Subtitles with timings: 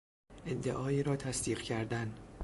[0.45, 2.13] ادعایی را تصدیق کردن